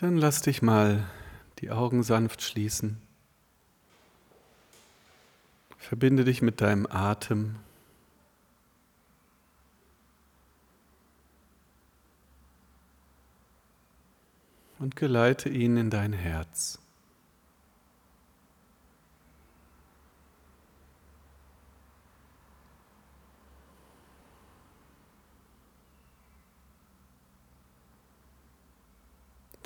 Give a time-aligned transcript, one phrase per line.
[0.00, 1.06] Dann lass dich mal
[1.58, 3.02] die Augen sanft schließen.
[5.76, 7.56] Verbinde dich mit deinem Atem.
[14.78, 16.78] Und geleite ihn in dein Herz.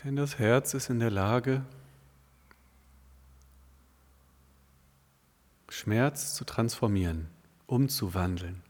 [0.04, 1.64] Denn das Herz ist in der Lage,
[5.70, 7.30] Schmerz zu transformieren,
[7.66, 8.62] umzuwandeln.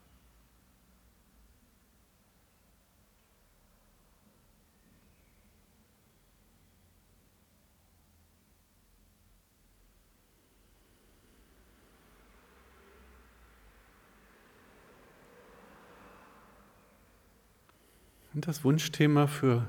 [18.35, 19.69] Und das Wunschthema für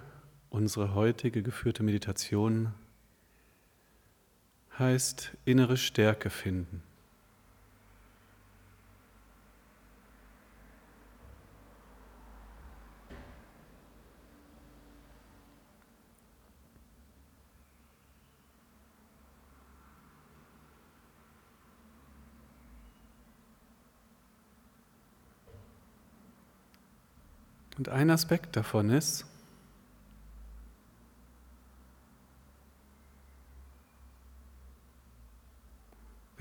[0.55, 2.73] Unsere heutige geführte Meditation
[4.79, 6.81] heißt innere Stärke finden.
[27.77, 29.25] Und ein Aspekt davon ist,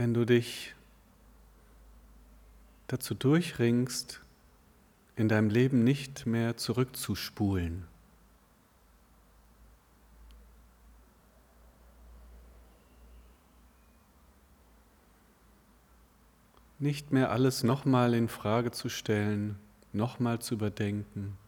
[0.04, 0.74] wenn du dich
[2.88, 4.20] dazu durchringst,
[5.16, 7.86] in deinem Leben nicht mehr zurückzuspulen.
[16.78, 19.58] Nicht mehr alles nochmal in Frage zu stellen,
[19.94, 21.38] nochmal zu überdenken.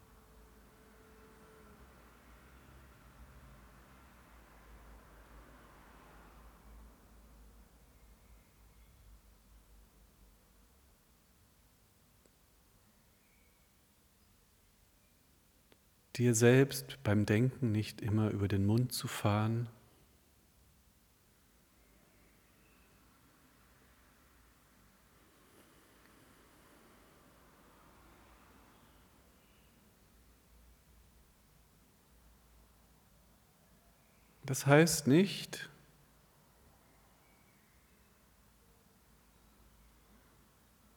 [16.17, 19.69] Dir selbst beim Denken nicht immer über den Mund zu fahren.
[34.45, 35.69] Das heißt nicht,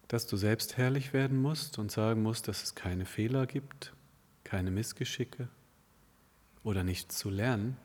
[0.07, 3.93] dass du selbst herrlich werden musst und sagen musst, dass es keine Fehler gibt
[4.49, 5.47] keine Missgeschicke
[6.63, 7.77] oder nichts zu lernen.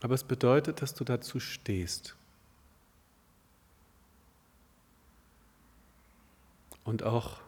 [0.00, 2.16] Aber es bedeutet, dass du dazu stehst.
[6.84, 7.40] Und auch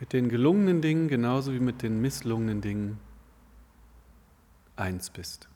[0.00, 2.98] mit den gelungenen Dingen genauso wie mit den misslungenen Dingen
[4.74, 5.51] eins bist.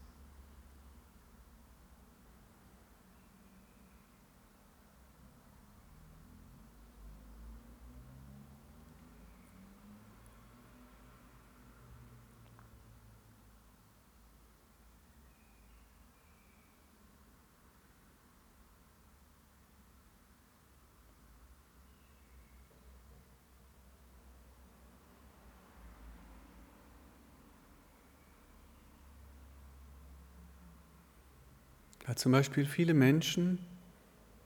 [32.16, 33.58] Zum Beispiel viele Menschen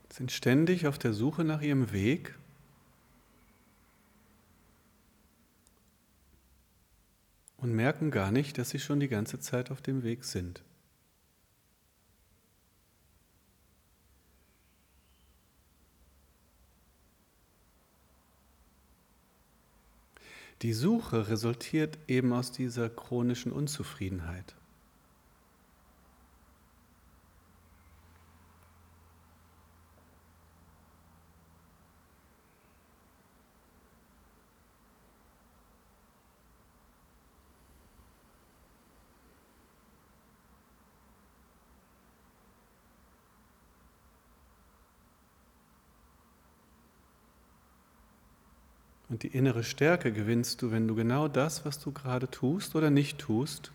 [0.09, 2.37] sind ständig auf der Suche nach ihrem Weg.
[7.55, 10.61] Und merken gar nicht, dass sie schon die ganze Zeit auf dem Weg sind.
[20.61, 24.55] Die Suche resultiert eben aus dieser chronischen Unzufriedenheit.
[49.11, 52.89] Und die innere Stärke gewinnst du, wenn du genau das, was du gerade tust oder
[52.89, 53.73] nicht tust,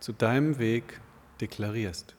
[0.00, 1.02] zu deinem Weg
[1.42, 2.16] deklarierst.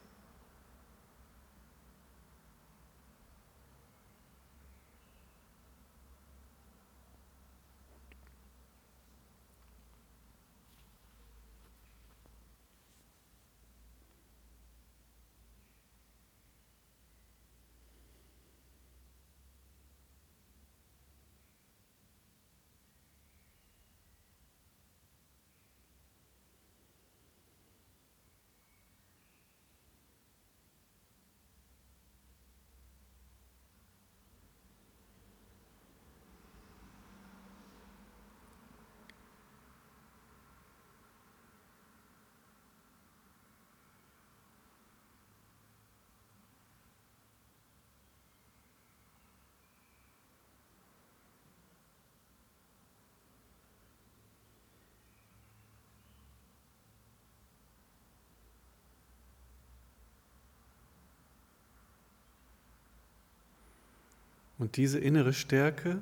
[64.59, 66.01] Und diese innere Stärke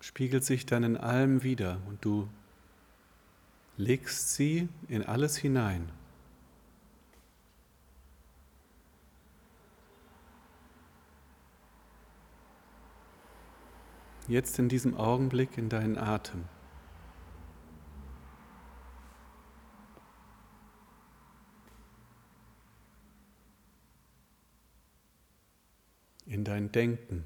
[0.00, 2.28] spiegelt sich dann in allem wieder und du
[3.78, 5.90] legst sie in alles hinein.
[14.28, 16.44] Jetzt in diesem Augenblick in deinen Atem.
[26.26, 27.24] In dein Denken.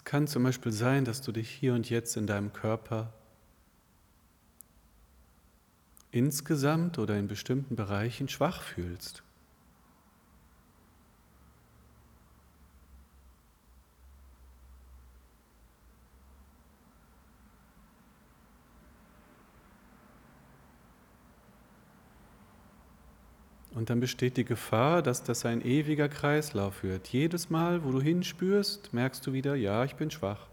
[0.00, 3.12] Es kann zum Beispiel sein, dass du dich hier und jetzt in deinem Körper
[6.10, 9.22] insgesamt oder in bestimmten Bereichen schwach fühlst.
[23.80, 27.08] Und dann besteht die Gefahr, dass das ein ewiger Kreislauf wird.
[27.08, 30.48] Jedes Mal, wo du hinspürst, merkst du wieder, ja, ich bin schwach.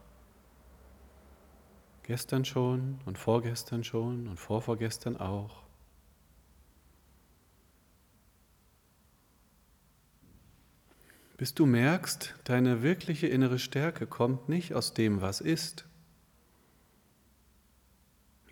[2.03, 5.63] Gestern schon und vorgestern schon und vorvorgestern auch.
[11.35, 15.85] Bis du merkst, deine wirkliche innere Stärke kommt nicht aus dem, was ist.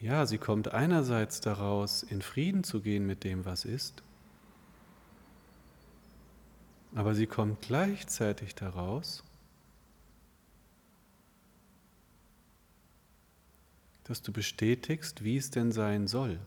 [0.02, 4.04] Ja, sie kommt einerseits daraus, in Frieden zu gehen mit dem, was ist,
[6.96, 9.24] aber sie kommt gleichzeitig daraus,
[14.06, 16.40] dass du bestätigst, wie es denn sein soll.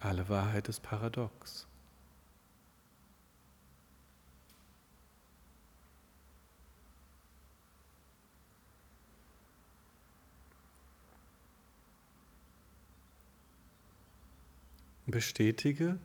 [0.00, 1.69] Alle Wahrheit ist paradox.
[15.10, 15.98] Bestätige,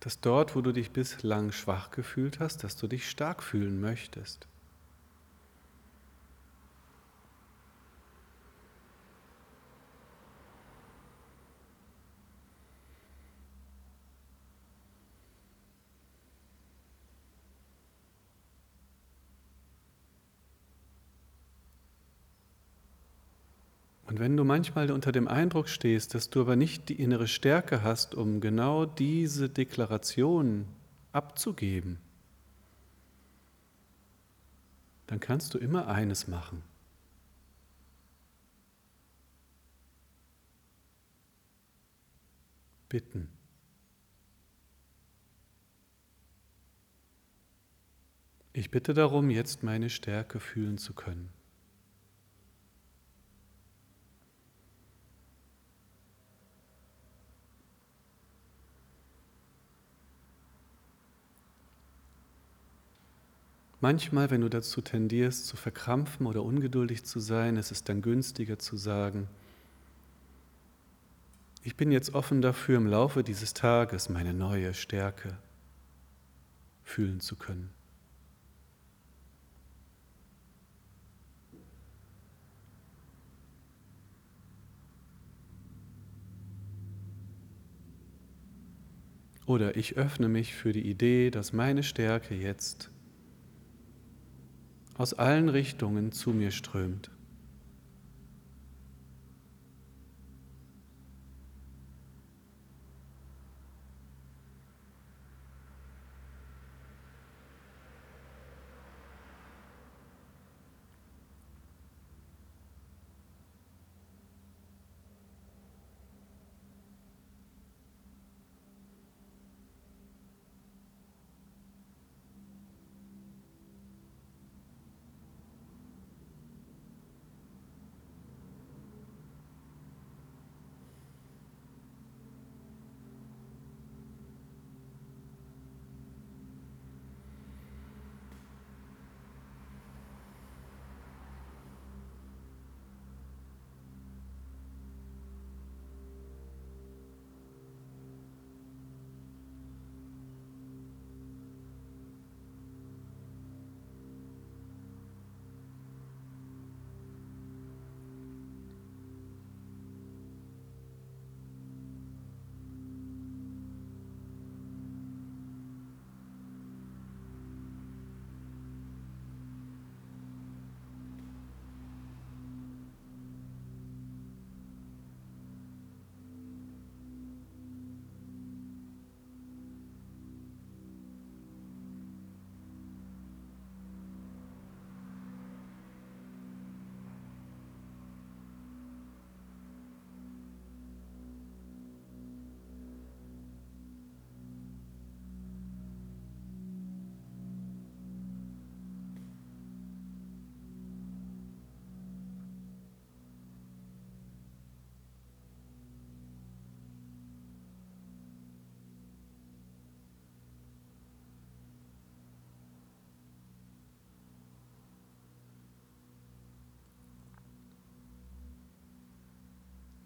[0.00, 4.46] dass dort, wo du dich bislang schwach gefühlt hast, dass du dich stark fühlen möchtest.
[24.08, 27.82] Und wenn du manchmal unter dem Eindruck stehst, dass du aber nicht die innere Stärke
[27.82, 30.66] hast, um genau diese Deklaration
[31.12, 31.98] abzugeben,
[35.08, 36.62] dann kannst du immer eines machen.
[42.88, 43.28] Bitten.
[48.54, 51.28] Ich bitte darum, jetzt meine Stärke fühlen zu können.
[63.80, 68.58] Manchmal, wenn du dazu tendierst, zu verkrampfen oder ungeduldig zu sein, ist es dann günstiger
[68.58, 69.28] zu sagen,
[71.62, 75.36] ich bin jetzt offen dafür, im Laufe dieses Tages meine neue Stärke
[76.82, 77.70] fühlen zu können.
[89.46, 92.90] Oder ich öffne mich für die Idee, dass meine Stärke jetzt
[94.98, 97.10] aus allen Richtungen zu mir strömt.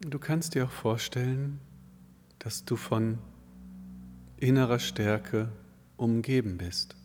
[0.05, 1.61] Du kannst dir auch vorstellen,
[2.41, 3.19] dass du von
[4.37, 5.49] innerer Stärke
[5.97, 6.97] umgeben bist.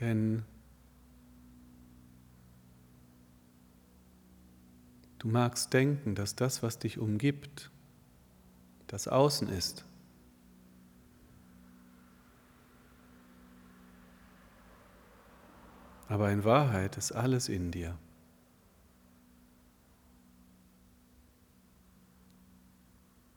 [0.00, 0.44] Denn
[5.18, 7.70] du magst denken, dass das, was dich umgibt,
[8.86, 9.86] das Außen ist.
[16.14, 17.98] Aber in Wahrheit ist alles in dir.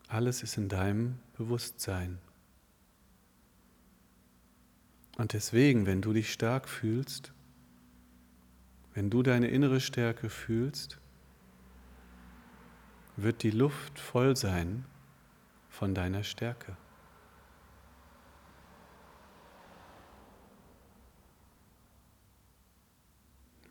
[0.07, 2.19] Alles ist in deinem Bewusstsein.
[5.17, 7.33] Und deswegen, wenn du dich stark fühlst,
[8.93, 10.99] wenn du deine innere Stärke fühlst,
[13.15, 14.85] wird die Luft voll sein
[15.67, 16.77] von deiner Stärke.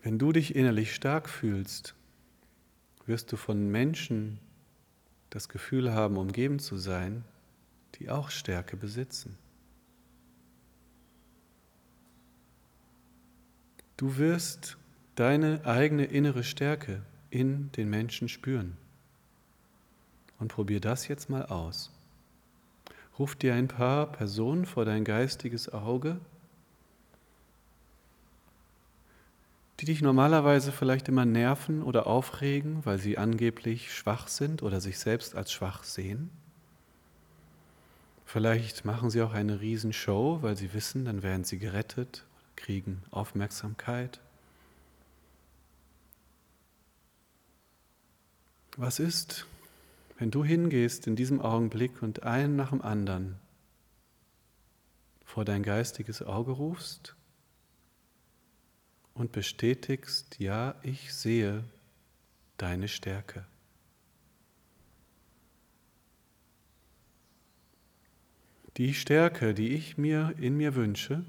[0.03, 1.95] Wenn du dich innerlich stark fühlst,
[3.05, 4.39] wirst du von Menschen
[5.29, 7.23] das Gefühl haben, umgeben zu sein,
[7.95, 9.37] die auch Stärke besitzen.
[13.97, 14.77] Du wirst
[15.15, 17.01] deine eigene innere Stärke
[17.31, 18.77] in den Menschen spüren.
[20.39, 21.91] Und probier das jetzt mal aus.
[23.17, 26.19] Ruf dir ein paar Personen vor dein geistiges Auge,
[29.79, 34.97] die dich normalerweise vielleicht immer nerven oder aufregen, weil sie angeblich schwach sind oder sich
[34.97, 36.31] selbst als schwach sehen.
[38.25, 44.19] Vielleicht machen sie auch eine Riesenshow, weil sie wissen, dann werden sie gerettet kriegen Aufmerksamkeit.
[48.75, 49.45] Was ist,
[50.17, 53.35] wenn du hingehst in diesem Augenblick und einen nach dem anderen
[55.23, 57.16] vor dein geistiges Auge rufst
[59.17, 61.63] und bestätigst, ja, ich sehe
[62.57, 63.45] deine Stärke.
[68.77, 71.25] Die Stärke, die ich mir in mir wünsche,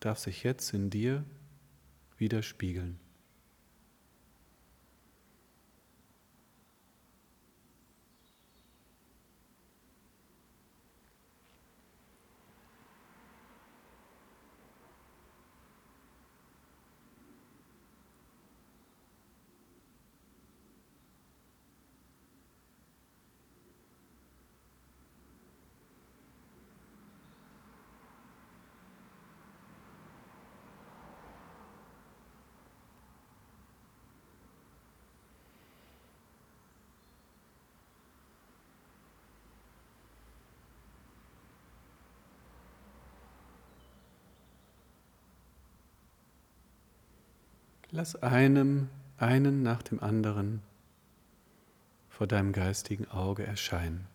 [0.00, 1.24] darf sich jetzt in dir
[2.16, 2.99] widerspiegeln.
[47.92, 50.62] Lass einem, einen nach dem anderen
[52.08, 54.06] vor deinem geistigen Auge erscheinen.